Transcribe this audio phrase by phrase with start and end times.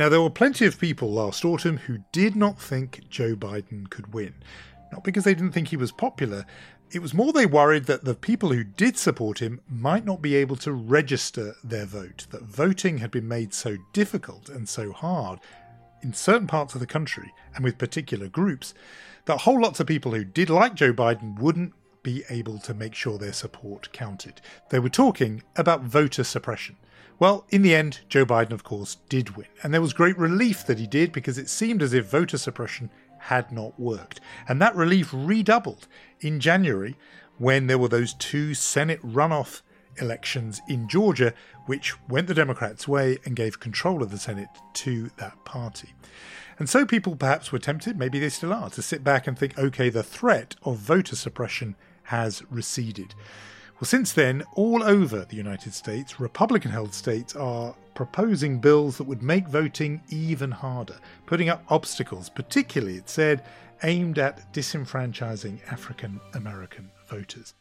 [0.00, 4.14] Now, there were plenty of people last autumn who did not think Joe Biden could
[4.14, 4.32] win.
[4.90, 6.46] Not because they didn't think he was popular,
[6.90, 10.36] it was more they worried that the people who did support him might not be
[10.36, 15.38] able to register their vote, that voting had been made so difficult and so hard
[16.02, 18.72] in certain parts of the country and with particular groups
[19.26, 22.94] that whole lots of people who did like Joe Biden wouldn't be able to make
[22.94, 24.40] sure their support counted.
[24.70, 26.76] They were talking about voter suppression.
[27.20, 29.46] Well, in the end, Joe Biden, of course, did win.
[29.62, 32.90] And there was great relief that he did because it seemed as if voter suppression
[33.18, 34.20] had not worked.
[34.48, 35.86] And that relief redoubled
[36.20, 36.96] in January
[37.36, 39.60] when there were those two Senate runoff
[40.00, 41.34] elections in Georgia,
[41.66, 45.92] which went the Democrats' way and gave control of the Senate to that party.
[46.58, 49.58] And so people perhaps were tempted, maybe they still are, to sit back and think,
[49.58, 53.14] okay, the threat of voter suppression has receded.
[53.80, 59.04] Well, since then, all over the United States, Republican held states are proposing bills that
[59.04, 63.42] would make voting even harder, putting up obstacles, particularly, it said,
[63.82, 67.54] aimed at disenfranchising African American voters.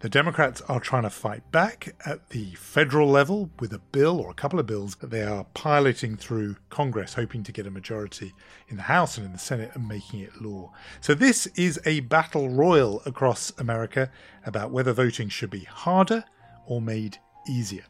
[0.00, 4.30] The Democrats are trying to fight back at the federal level with a bill or
[4.30, 8.32] a couple of bills that they are piloting through Congress, hoping to get a majority
[8.68, 10.72] in the House and in the Senate and making it law.
[11.02, 14.10] So, this is a battle royal across America
[14.46, 16.24] about whether voting should be harder
[16.64, 17.84] or made easier.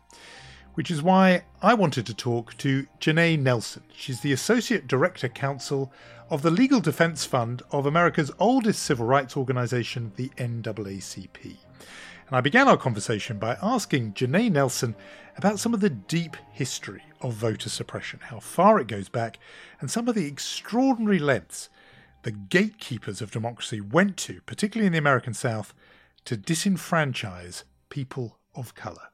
[0.75, 3.85] Which is why I wanted to talk to Janai Nelson.
[3.95, 5.93] She's the Associate Director Counsel
[6.29, 11.59] of the Legal Defense Fund of America's oldest civil rights organization, the NAACP.
[12.31, 14.95] And I began our conversation by asking Janai Nelson
[15.37, 19.41] about some of the deep history of voter suppression, how far it goes back,
[19.81, 21.71] and some of the extraordinary lengths
[22.23, 25.75] the gatekeepers of democracy went to, particularly in the American South,
[26.25, 29.09] to disenfranchise people of colour.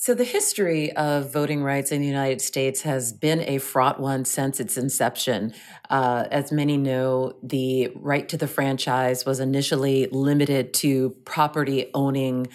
[0.00, 4.24] So, the history of voting rights in the United States has been a fraught one
[4.24, 5.52] since its inception.
[5.90, 12.46] Uh, as many know, the right to the franchise was initially limited to property owning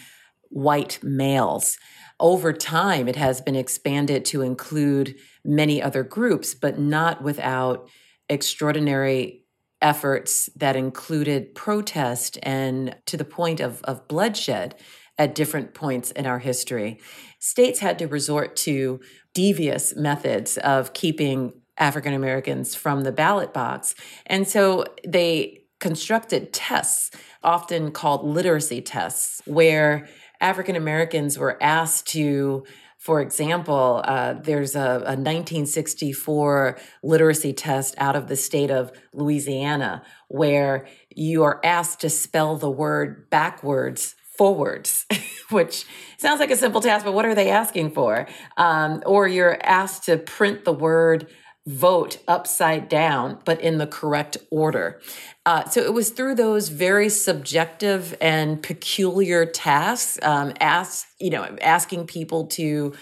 [0.51, 1.77] white males.
[2.17, 7.89] Over time, it has been expanded to include many other groups, but not without
[8.29, 9.43] extraordinary
[9.81, 14.75] efforts that included protest and to the point of, of bloodshed
[15.17, 16.99] at different points in our history.
[17.39, 18.99] States had to resort to
[19.33, 23.95] devious methods of keeping African Americans from the ballot box.
[24.25, 27.11] And so they constructed tests,
[27.43, 30.07] often called literacy tests, where
[30.39, 32.65] African Americans were asked to
[33.03, 40.03] for example, uh, there's a, a, 1964 literacy test out of the state of Louisiana
[40.29, 45.05] where you are asked to spell the word backwards forwards,
[45.49, 45.85] which
[46.17, 48.27] sounds like a simple task, but what are they asking for?
[48.57, 51.27] Um, or you're asked to print the word
[51.65, 54.99] vote upside down, but in the correct order.
[55.45, 61.43] Uh, so it was through those very subjective and peculiar tasks, um, ask, you know,
[61.61, 62.93] asking people to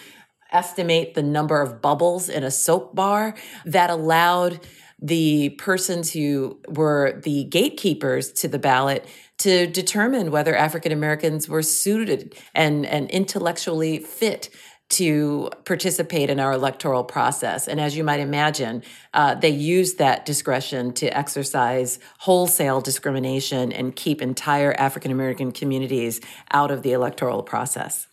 [0.51, 3.33] estimate the number of bubbles in a soap bar
[3.65, 4.59] that allowed
[5.01, 9.05] the persons who were the gatekeepers to the ballot
[9.39, 14.49] to determine whether African Americans were suited and, and intellectually fit
[14.89, 17.67] to participate in our electoral process.
[17.67, 18.83] And as you might imagine,
[19.13, 26.19] uh, they used that discretion to exercise wholesale discrimination and keep entire African American communities
[26.51, 28.07] out of the electoral process.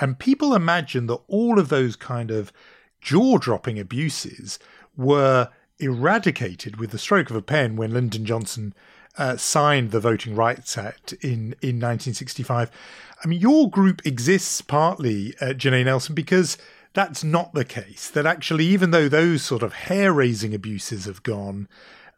[0.00, 2.52] And people imagine that all of those kind of
[3.00, 4.58] jaw dropping abuses
[4.96, 8.74] were eradicated with the stroke of a pen when Lyndon Johnson
[9.16, 12.70] uh, signed the Voting Rights Act in, in 1965.
[13.22, 16.56] I mean, your group exists partly, uh, Janai Nelson, because
[16.94, 18.08] that's not the case.
[18.08, 21.68] That actually, even though those sort of hair raising abuses have gone,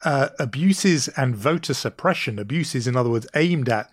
[0.02, 3.90] uh, abuses and voter suppression, abuses, in other words, aimed at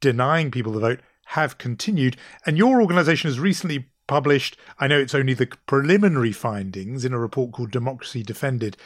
[0.00, 2.16] denying people the vote, have continued.
[2.46, 7.18] And your organization has recently published, I know it's only the preliminary findings in a
[7.18, 8.76] report called Democracy Defended,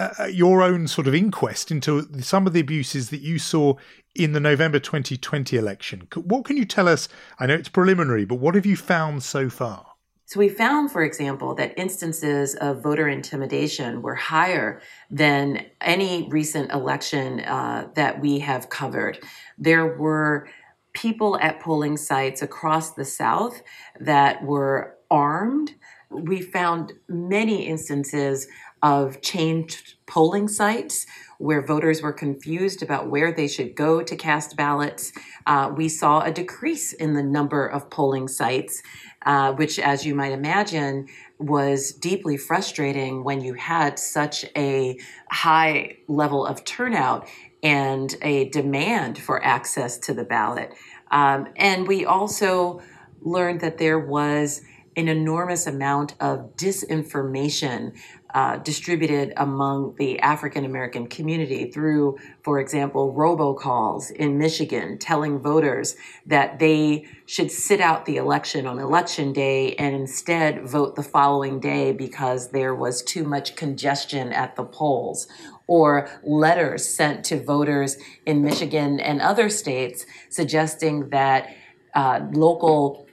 [0.00, 3.74] uh, uh your own sort of inquest into some of the abuses that you saw
[4.16, 6.08] in the November 2020 election.
[6.14, 7.08] What can you tell us?
[7.38, 9.92] I know it's preliminary, but what have you found so far?
[10.32, 14.80] So we found, for example, that instances of voter intimidation were higher
[15.10, 19.18] than any recent election uh, that we have covered.
[19.58, 20.48] There were
[20.92, 23.62] people at polling sites across the South
[24.00, 25.74] that were armed.
[26.10, 28.46] We found many instances
[28.82, 31.06] of changed polling sites
[31.38, 35.12] where voters were confused about where they should go to cast ballots.
[35.46, 38.82] Uh, we saw a decrease in the number of polling sites
[39.26, 41.06] uh, which, as you might imagine,
[41.38, 44.98] was deeply frustrating when you had such a
[45.30, 47.28] high level of turnout
[47.62, 50.74] and a demand for access to the ballot.
[51.10, 52.82] Um, and we also
[53.20, 54.62] learned that there was
[54.96, 57.94] an enormous amount of disinformation
[58.34, 65.96] uh, distributed among the African American community through, for example, robocalls in Michigan telling voters
[66.24, 71.60] that they should sit out the election on election day and instead vote the following
[71.60, 75.28] day because there was too much congestion at the polls.
[75.66, 81.54] Or letters sent to voters in Michigan and other states suggesting that
[81.94, 83.06] uh, local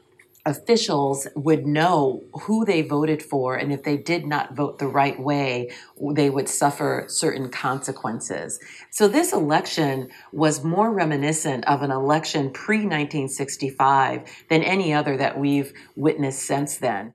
[0.46, 5.19] officials would know who they voted for, and if they did not vote the right
[5.19, 5.69] way,
[6.13, 8.60] they would suffer certain consequences.
[8.90, 15.38] So, this election was more reminiscent of an election pre 1965 than any other that
[15.38, 17.13] we've witnessed since then.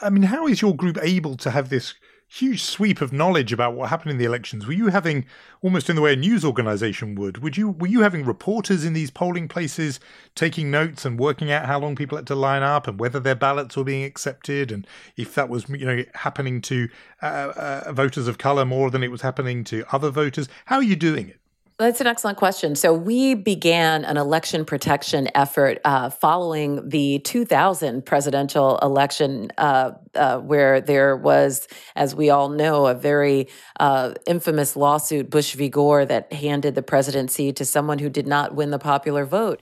[0.00, 1.94] I mean, how is your group able to have this
[2.34, 4.66] huge sweep of knowledge about what happened in the elections.
[4.66, 5.24] Were you having
[5.62, 7.38] almost in the way a news organization would?
[7.38, 10.00] Would you were you having reporters in these polling places
[10.34, 13.36] taking notes and working out how long people had to line up and whether their
[13.36, 14.84] ballots were being accepted and
[15.16, 16.88] if that was you know happening to
[17.22, 20.48] uh, uh, voters of color more than it was happening to other voters?
[20.64, 21.38] How are you doing it?
[21.76, 22.76] That's an excellent question.
[22.76, 30.38] So, we began an election protection effort uh, following the 2000 presidential election, uh, uh,
[30.38, 31.66] where there was,
[31.96, 33.48] as we all know, a very
[33.80, 35.68] uh, infamous lawsuit, Bush v.
[35.68, 39.60] Gore, that handed the presidency to someone who did not win the popular vote.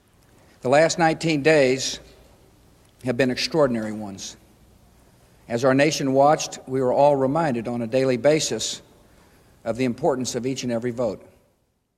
[0.61, 1.99] The last 19 days
[3.05, 4.37] have been extraordinary ones.
[5.47, 8.83] As our nation watched, we were all reminded on a daily basis
[9.65, 11.27] of the importance of each and every vote.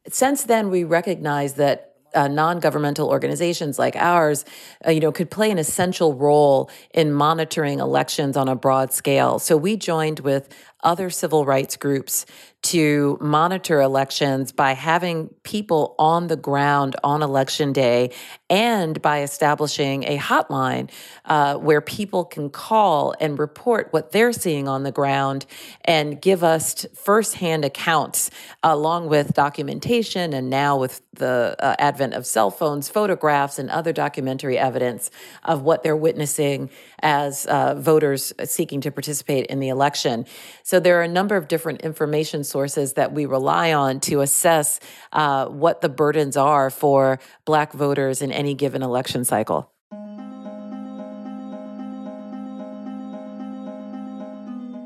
[0.09, 4.45] Since then, we recognize that uh, non-governmental organizations like ours,
[4.87, 9.37] uh, you know, could play an essential role in monitoring elections on a broad scale.
[9.37, 10.47] So we joined with
[10.85, 12.25] other civil rights groups
[12.65, 18.11] to monitor elections by having people on the ground on election day
[18.49, 20.89] and by establishing a hotline
[21.25, 25.45] uh, where people can call and report what they're seeing on the ground
[25.83, 28.31] and give us firsthand accounts
[28.63, 33.93] along with documentation and now with the uh, advent of cell phones, photographs, and other
[33.93, 35.11] documentary evidence
[35.43, 40.25] of what they're witnessing as uh, voters seeking to participate in the election.
[40.63, 44.79] So there are a number of different information sources that we rely on to assess
[45.13, 49.71] uh, what the burdens are for Black voters in any given election cycle.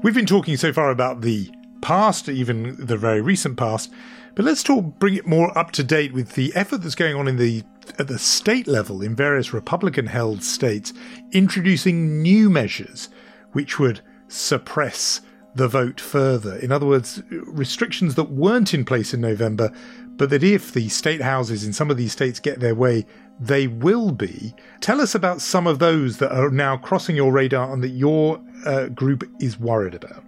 [0.01, 3.91] We've been talking so far about the past, even the very recent past,
[4.34, 7.27] but let's talk bring it more up to date with the effort that's going on
[7.27, 7.63] in the
[7.98, 10.93] at the state level in various Republican held states,
[11.31, 13.10] introducing new measures
[13.51, 15.22] which would suppress
[15.56, 16.56] the vote further.
[16.58, 19.72] In other words, restrictions that weren't in place in November,
[20.18, 23.06] but that if the state houses in some of these states get their way,
[23.39, 24.53] they will be.
[24.82, 28.41] Tell us about some of those that are now crossing your radar and that your
[28.65, 30.24] uh, group is worried about.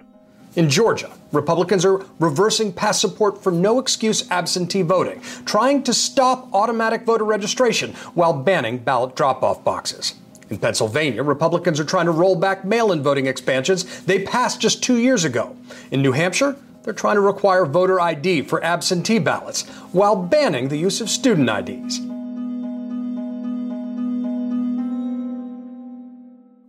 [0.55, 6.53] In Georgia, Republicans are reversing past support for no excuse absentee voting, trying to stop
[6.53, 10.15] automatic voter registration while banning ballot drop off boxes.
[10.51, 14.83] In Pennsylvania, Republicans are trying to roll back mail in voting expansions they passed just
[14.83, 15.55] two years ago.
[15.91, 20.75] In New Hampshire, they're trying to require voter ID for absentee ballots while banning the
[20.75, 22.01] use of student IDs.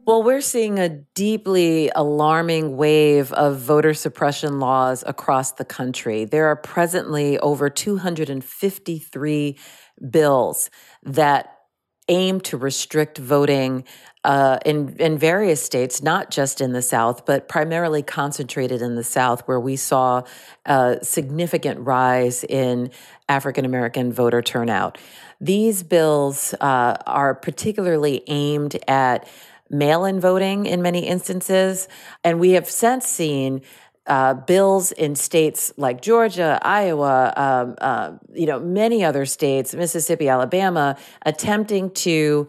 [0.04, 6.24] Well, we're seeing a deeply alarming wave of voter suppression laws across the country.
[6.24, 9.58] There are presently over 253
[10.10, 10.70] bills
[11.02, 11.61] that
[12.08, 13.84] aim to restrict voting
[14.24, 19.02] uh, in in various states, not just in the South, but primarily concentrated in the
[19.04, 20.22] South, where we saw
[20.64, 22.90] a significant rise in
[23.28, 24.98] African American voter turnout.
[25.40, 29.28] These bills uh, are particularly aimed at
[29.72, 31.88] mail in voting in many instances.
[32.22, 33.62] And we have since seen
[34.06, 40.28] uh, bills in states like Georgia, Iowa, um, uh, you know, many other states, Mississippi,
[40.28, 42.48] Alabama, attempting to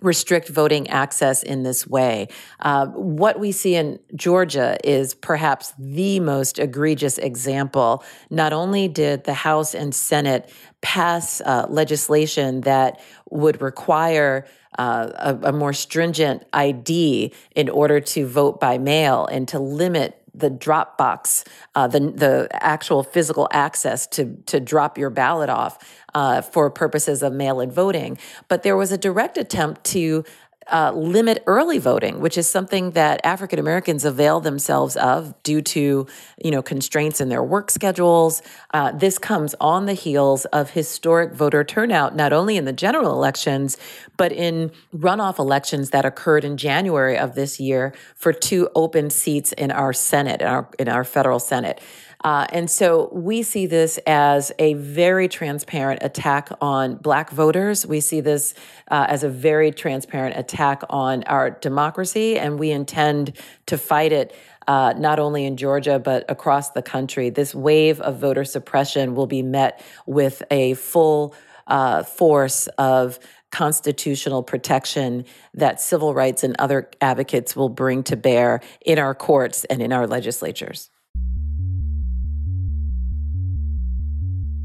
[0.00, 2.28] restrict voting access in this way.
[2.60, 8.04] Uh, what we see in Georgia is perhaps the most egregious example.
[8.30, 14.46] Not only did the House and Senate pass uh, legislation that would require
[14.78, 15.10] uh,
[15.42, 20.50] a, a more stringent ID in order to vote by mail and to limit the
[20.50, 25.78] drop box, uh, the the actual physical access to to drop your ballot off
[26.14, 28.18] uh, for purposes of mail-in voting.
[28.48, 30.24] But there was a direct attempt to
[30.70, 36.06] uh, limit early voting, which is something that African Americans avail themselves of due to,
[36.44, 38.42] you know, constraints in their work schedules.
[38.74, 43.12] Uh, this comes on the heels of historic voter turnout, not only in the general
[43.12, 43.76] elections,
[44.16, 49.52] but in runoff elections that occurred in January of this year for two open seats
[49.52, 51.80] in our Senate, in our, in our federal Senate.
[52.24, 57.86] Uh, and so we see this as a very transparent attack on Black voters.
[57.86, 58.54] We see this
[58.90, 63.34] uh, as a very transparent attack on our democracy, and we intend
[63.66, 64.34] to fight it.
[64.66, 67.30] Uh, not only in Georgia, but across the country.
[67.30, 71.34] This wave of voter suppression will be met with a full
[71.68, 73.18] uh, force of
[73.50, 79.64] constitutional protection that civil rights and other advocates will bring to bear in our courts
[79.64, 80.90] and in our legislatures.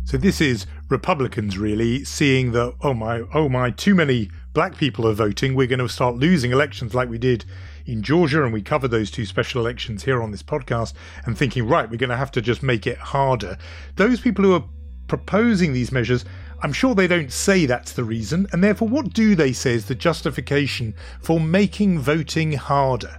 [0.05, 5.07] So this is Republicans really seeing that oh my oh my too many black people
[5.07, 5.55] are voting.
[5.55, 7.45] We're going to start losing elections like we did
[7.85, 10.93] in Georgia, and we covered those two special elections here on this podcast,
[11.25, 13.57] and thinking right we're going to have to just make it harder.
[13.95, 14.65] Those people who are
[15.07, 16.25] proposing these measures.
[16.61, 19.85] I'm sure they don't say that's the reason, and therefore, what do they say is
[19.85, 23.17] the justification for making voting harder?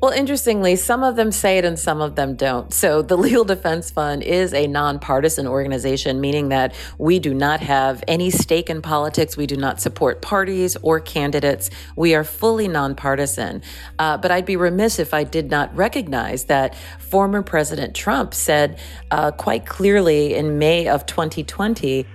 [0.00, 2.72] Well, interestingly, some of them say it and some of them don't.
[2.72, 8.04] So the Legal Defense Fund is a nonpartisan organization, meaning that we do not have
[8.06, 9.36] any stake in politics.
[9.36, 11.70] We do not support parties or candidates.
[11.96, 13.60] We are fully nonpartisan.
[13.98, 18.78] Uh, but I'd be remiss if I did not recognize that former President Trump said
[19.10, 22.06] uh, quite clearly in May of 2020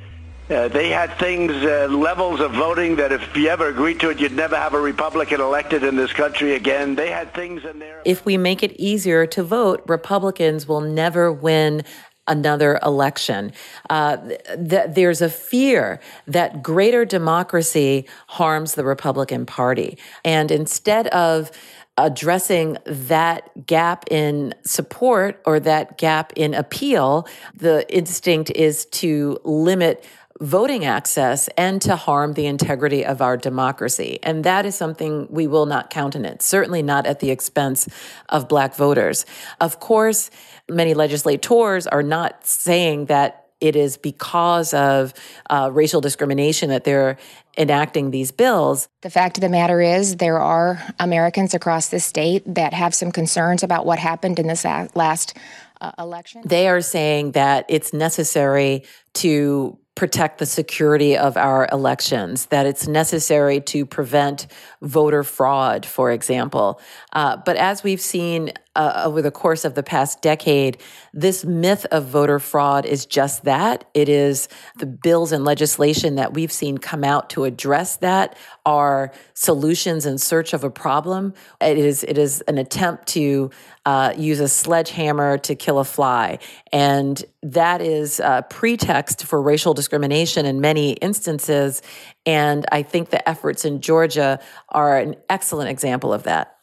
[0.50, 4.20] uh, they had things, uh, levels of voting that if you ever agreed to it,
[4.20, 6.96] you'd never have a Republican elected in this country again.
[6.96, 8.02] They had things in there.
[8.06, 11.84] If we make it easier to vote, Republicans will never win
[12.28, 13.52] another election.
[13.90, 19.98] Uh, th- there's a fear that greater democracy harms the Republican Party.
[20.24, 21.52] And instead of
[21.98, 30.04] addressing that gap in support or that gap in appeal, the instinct is to limit
[30.44, 34.20] voting access and to harm the integrity of our democracy.
[34.24, 37.88] And that is something we will not countenance, certainly not at the expense
[38.28, 39.26] of Black voters.
[39.62, 40.30] Of course,
[40.70, 45.14] many legislators are not saying that it is because of
[45.50, 47.18] uh, racial discrimination that they're
[47.58, 48.90] enacting these bills.
[49.02, 53.14] The fact of the matter is, there are Americans across the state that have some
[53.14, 55.38] concerns about what happened in this last
[55.80, 56.42] uh, election.
[56.46, 58.84] They are saying that it's necessary
[59.14, 64.48] to protect the security of our elections, that it's necessary to prevent
[64.82, 66.82] voter fraud, for example.
[67.12, 70.78] Uh, but as we've seen uh, over the course of the past decade,
[71.14, 73.88] this myth of voter fraud is just that.
[73.94, 79.12] It is the bills and legislation that we've seen come out to address that are
[79.34, 81.34] solutions in search of a problem.
[81.62, 83.52] It is it is an attempt to
[83.86, 86.40] uh, use a sledgehammer to kill a fly,
[86.72, 91.82] and that is a pretext for racial discrimination in many instances.
[92.26, 94.40] And I think the efforts in Georgia
[94.70, 96.58] are an excellent example of that.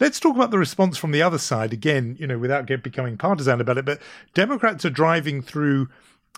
[0.00, 3.18] Let's talk about the response from the other side again, you know, without get, becoming
[3.18, 3.84] partisan about it.
[3.84, 4.00] But
[4.32, 5.88] Democrats are driving through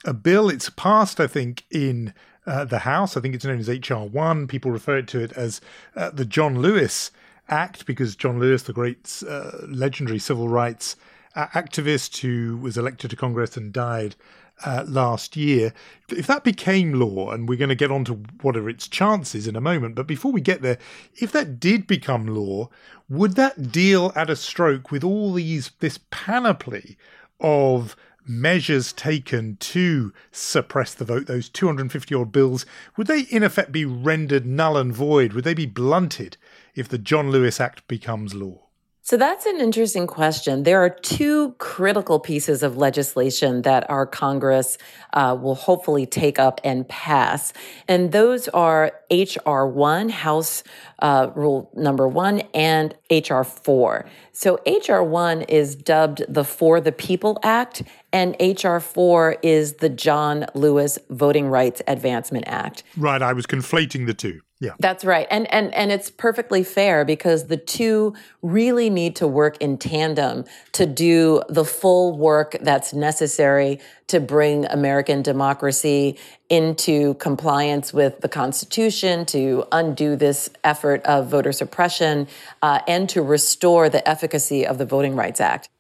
[0.05, 0.49] a bill.
[0.49, 2.13] It's passed, I think, in
[2.45, 3.17] uh, the House.
[3.17, 4.49] I think it's known as HR 1.
[4.49, 5.61] People refer to it as
[5.95, 7.13] uh, the John Lewis
[7.49, 10.97] Act because John Lewis, the great uh, legendary civil rights
[11.37, 14.17] uh, activist who was elected to Congress and died
[14.65, 15.73] uh, last year.
[16.09, 19.47] If that became law, and we're going to get on to what are its chances
[19.47, 20.79] in a moment, but before we get there,
[21.17, 22.69] if that did become law,
[23.09, 26.97] would that deal at a stroke with all these this panoply
[27.41, 32.65] of measures taken to suppress the vote, those 250 odd bills,
[32.97, 35.33] would they in effect be rendered null and void?
[35.33, 36.37] Would they be blunted
[36.75, 38.69] if the John Lewis Act becomes law?
[39.05, 40.63] So that's an interesting question.
[40.63, 44.79] There are two critical pieces of legislation that our Congress
[45.13, 47.53] uh, will hopefully take up and pass.
[47.89, 49.67] And those are H.R.
[49.67, 50.63] 1, House
[51.01, 53.43] uh, Rule number 1, and H.R.
[53.43, 54.07] 4.
[54.31, 55.03] So H.R.
[55.03, 57.83] 1 is dubbed the For the People Act,
[58.13, 58.79] and H.R.
[58.79, 62.85] 4 is the John Lewis Voting Rights Advancement Act.
[62.97, 64.43] Right, I was conflating the two.
[64.63, 64.75] Yeah.
[64.79, 65.27] That's right.
[65.29, 70.45] And and and it's perfectly fair because the two really need to work in tandem
[70.75, 76.17] to do the full work that's necessary to bring American democracy
[76.49, 82.29] into compliance with the Constitution, to undo this effort of voter suppression,
[82.63, 85.71] uh, and to restore the efficacy of the Voting Rights Act.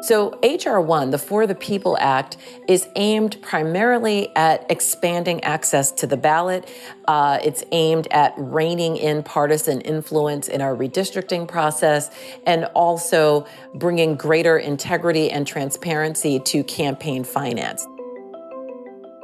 [0.00, 0.80] So, H.R.
[0.80, 2.36] 1, the For the People Act,
[2.68, 6.70] is aimed primarily at expanding access to the ballot.
[7.08, 12.10] Uh, it's aimed at reining in partisan influence in our redistricting process
[12.46, 17.84] and also bringing greater integrity and transparency to campaign finance.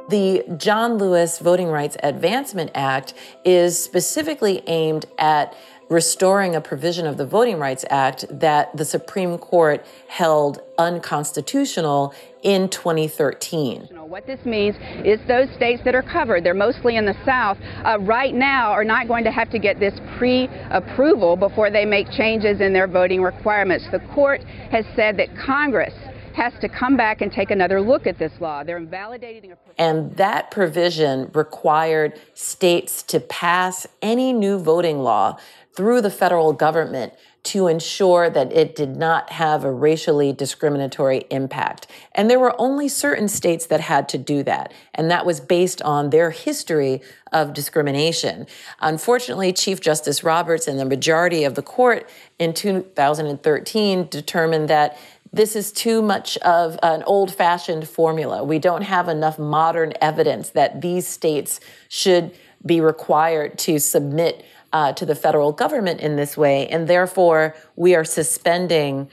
[0.09, 5.55] The John Lewis Voting Rights Advancement Act is specifically aimed at
[5.89, 12.13] restoring a provision of the Voting Rights Act that the Supreme Court held unconstitutional
[12.43, 13.89] in 2013.
[14.07, 17.99] What this means is those states that are covered, they're mostly in the South, uh,
[17.99, 22.09] right now are not going to have to get this pre approval before they make
[22.11, 23.85] changes in their voting requirements.
[23.91, 25.93] The court has said that Congress
[26.35, 28.63] has to come back and take another look at this law.
[28.63, 29.57] They're invalidating a.
[29.77, 35.39] And that provision required states to pass any new voting law
[35.75, 37.13] through the federal government
[37.43, 41.85] to ensure that it did not have a racially discriminatory impact.
[42.13, 44.73] And there were only certain states that had to do that.
[44.95, 48.47] And that was based on their history of discrimination.
[48.81, 52.09] Unfortunately, Chief Justice Roberts and the majority of the court
[52.39, 54.97] in 2013 determined that
[55.31, 58.43] this is too much of an old fashioned formula.
[58.43, 61.59] We don't have enough modern evidence that these states
[61.89, 62.31] should
[62.65, 64.43] be required to submit
[64.75, 66.67] uh, to the federal government in this way.
[66.67, 69.09] And therefore, we are suspending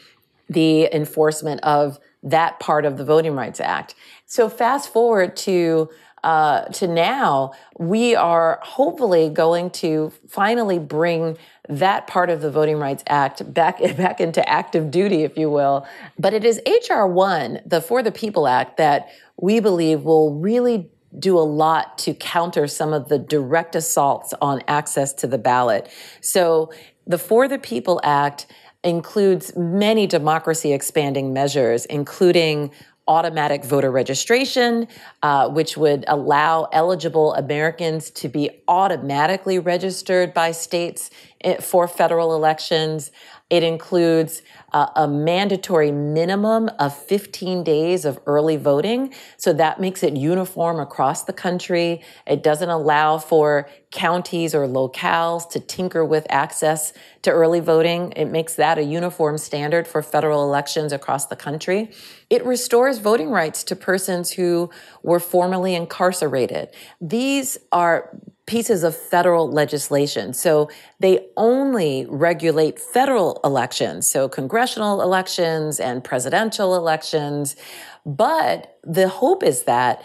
[0.49, 3.95] the enforcement of that part of the Voting Rights Act.
[4.27, 5.89] So, fast forward to
[6.25, 11.37] uh, to now, we are hopefully going to finally bring
[11.69, 15.87] that part of the Voting Rights Act back back into active duty, if you will.
[16.19, 20.91] But it is HR one, the For the People Act, that we believe will really
[21.19, 25.89] do a lot to counter some of the direct assaults on access to the ballot.
[26.21, 26.73] So
[27.07, 28.47] the For the People Act
[28.85, 32.73] includes many democracy expanding measures, including
[33.09, 34.87] automatic voter registration,
[35.23, 42.35] uh, which would allow eligible Americans to be automatically registered by states eh, for federal
[42.35, 43.11] elections.
[43.51, 44.43] It includes
[44.73, 49.13] uh, a mandatory minimum of 15 days of early voting.
[49.37, 52.03] So that makes it uniform across the country.
[52.27, 58.13] It doesn't allow for counties or locales to tinker with access to early voting.
[58.17, 61.91] It makes that a uniform standard for federal elections across the country.
[62.31, 64.71] It restores voting rights to persons who
[65.03, 66.71] were formerly incarcerated.
[67.01, 70.33] These are pieces of federal legislation.
[70.35, 77.57] So they only regulate federal elections, so congressional elections and presidential elections.
[78.05, 80.05] But the hope is that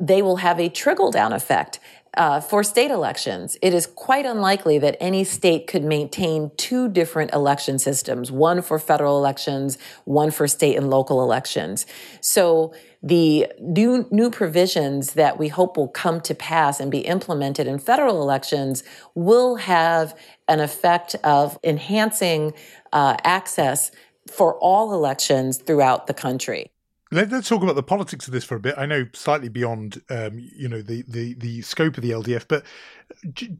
[0.00, 1.80] they will have a trickle down effect
[2.16, 7.32] uh, for state elections, it is quite unlikely that any state could maintain two different
[7.32, 11.86] election systems, one for federal elections, one for state and local elections.
[12.20, 17.66] So the new, new provisions that we hope will come to pass and be implemented
[17.66, 18.82] in federal elections
[19.14, 20.18] will have
[20.48, 22.52] an effect of enhancing
[22.92, 23.92] uh, access
[24.30, 26.70] for all elections throughout the country.
[27.10, 28.74] Let, us talk about the politics of this for a bit.
[28.76, 32.64] I know slightly beyond, um, you know, the, the, the scope of the LDF, but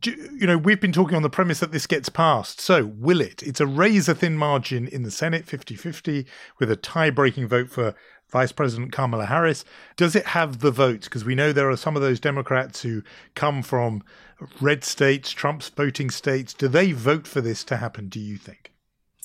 [0.05, 2.61] you know, we've been talking on the premise that this gets passed.
[2.61, 3.43] So will it?
[3.43, 6.27] It's a razor thin margin in the Senate, 50-50,
[6.59, 7.95] with a tie-breaking vote for
[8.31, 9.65] Vice President Kamala Harris.
[9.97, 11.09] Does it have the votes?
[11.09, 13.03] Because we know there are some of those Democrats who
[13.35, 14.03] come from
[14.61, 16.53] red states, Trump's voting states.
[16.53, 18.09] Do they vote for this to happen?
[18.09, 18.73] Do you think?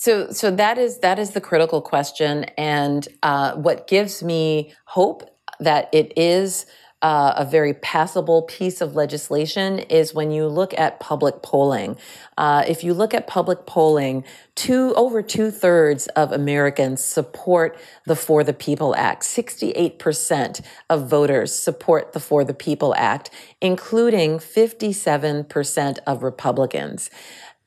[0.04, 5.24] So, so that is that is the critical question, and uh, what gives me hope
[5.62, 6.66] that it is
[7.02, 11.96] uh, a very passable piece of legislation is when you look at public polling.
[12.38, 18.18] Uh, if you look at public polling, two over two thirds of Americans support the
[18.18, 19.24] For the People Act.
[19.24, 23.30] Sixty-eight percent of voters support the For the People Act,
[23.62, 27.10] including fifty-seven percent of Republicans.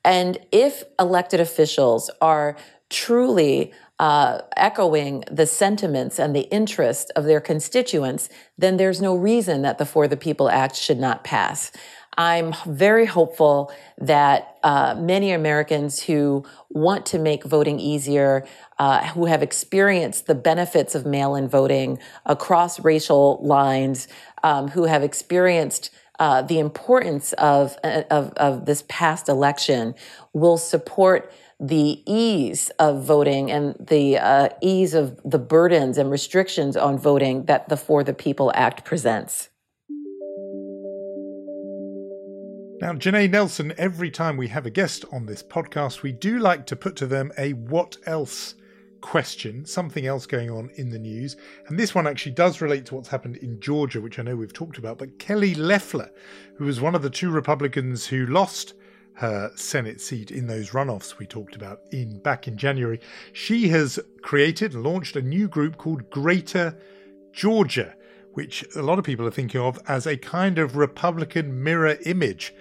[0.03, 2.55] And if elected officials are
[2.89, 9.63] truly uh, echoing the sentiments and the interest of their constituents, then there's no reason
[9.63, 11.71] that the For the People Act should not pass.
[12.19, 18.45] I'm very hopeful that uh, many Americans who want to make voting easier,
[18.79, 24.07] uh, who have experienced the benefits of mail in voting across racial lines,
[24.43, 29.93] um, who have experienced uh, the importance of, uh, of, of this past election,
[30.33, 36.77] will support the ease of voting and the uh, ease of the burdens and restrictions
[36.77, 39.49] on voting that the For the People Act presents.
[42.79, 46.67] Now, Janai Nelson, every time we have a guest on this podcast, we do like
[46.67, 48.53] to put to them a what else
[49.01, 51.37] question, something else going on in the news.
[51.67, 54.53] And this one actually does relate to what's happened in Georgia, which I know we've
[54.53, 54.97] talked about.
[54.97, 56.11] But Kelly Loeffler,
[56.55, 58.73] who was one of the two Republicans who lost
[59.13, 62.99] her Senate seat in those runoffs we talked about in back in January,
[63.33, 66.77] she has created and launched a new group called Greater
[67.31, 67.95] Georgia,
[68.33, 72.53] which a lot of people are thinking of as a kind of Republican mirror image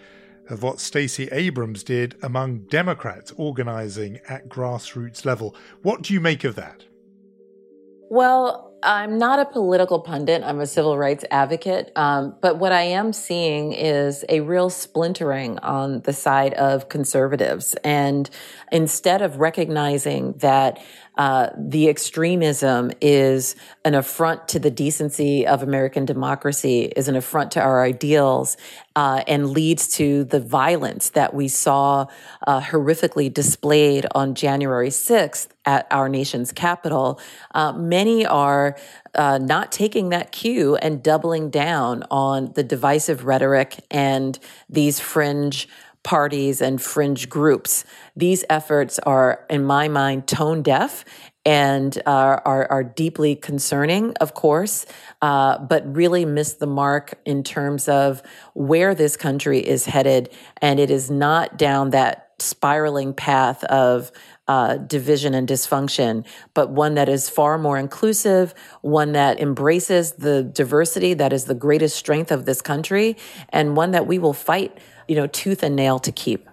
[0.48, 5.54] of what Stacey Abrams did among Democrats organizing at grassroots level.
[5.82, 6.84] What do you make of that?
[8.08, 10.42] Well, I'm not a political pundit.
[10.44, 11.90] I'm a civil rights advocate.
[11.96, 17.74] Um, but what I am seeing is a real splintering on the side of conservatives.
[17.82, 18.30] And
[18.70, 20.78] instead of recognizing that
[21.16, 27.52] uh, the extremism is an affront to the decency of American democracy, is an affront
[27.52, 28.56] to our ideals,
[28.96, 32.06] uh, and leads to the violence that we saw
[32.46, 37.20] uh, horrifically displayed on January 6th at our nation's capital.
[37.54, 38.76] Uh, many are
[39.14, 45.68] uh, not taking that cue and doubling down on the divisive rhetoric and these fringe
[46.06, 47.84] parties and fringe groups.
[48.14, 51.04] These efforts are, in my mind, tone deaf
[51.44, 54.86] and are, are, are deeply concerning, of course,
[55.20, 58.22] uh, but really miss the mark in terms of
[58.54, 60.30] where this country is headed.
[60.62, 64.12] And it is not down that spiraling path of
[64.46, 70.44] uh, division and dysfunction, but one that is far more inclusive, one that embraces the
[70.44, 73.16] diversity that is the greatest strength of this country,
[73.48, 76.48] and one that we will fight you know, tooth and nail to keep.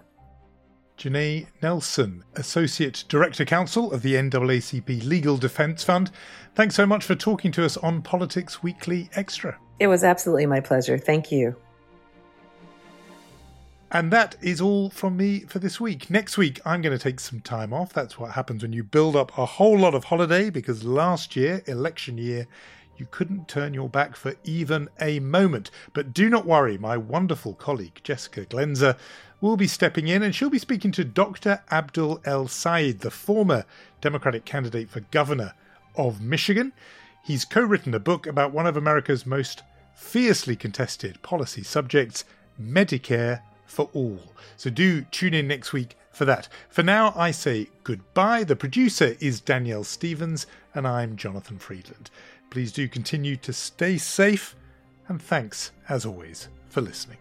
[0.98, 6.10] Janai Nelson, Associate Director Counsel of the NAACP Legal Defence Fund.
[6.54, 9.58] Thanks so much for talking to us on Politics Weekly Extra.
[9.80, 10.96] It was absolutely my pleasure.
[10.96, 11.56] Thank you.
[13.90, 16.10] And that is all from me for this week.
[16.10, 17.92] Next week, I'm going to take some time off.
[17.92, 21.62] That's what happens when you build up a whole lot of holiday because last year,
[21.66, 22.46] election year,
[22.96, 25.70] you couldn't turn your back for even a moment.
[25.92, 28.96] But do not worry, my wonderful colleague Jessica Glenza
[29.40, 31.62] will be stepping in and she'll be speaking to Dr.
[31.70, 33.64] Abdul El Sayed, the former
[34.00, 35.54] Democratic candidate for governor
[35.96, 36.72] of Michigan.
[37.22, 39.62] He's co written a book about one of America's most
[39.94, 42.24] fiercely contested policy subjects,
[42.60, 44.20] Medicare for All.
[44.56, 46.48] So do tune in next week for that.
[46.68, 48.44] For now, I say goodbye.
[48.44, 52.10] The producer is Danielle Stevens, and I'm Jonathan Freedland.
[52.50, 54.54] Please do continue to stay safe,
[55.08, 57.18] and thanks, as always, for listening.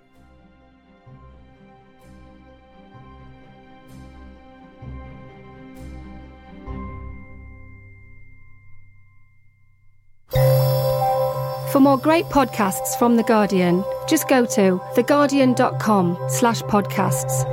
[11.72, 17.53] For more great podcasts from The Guardian, just go to theguardian.com slash podcasts.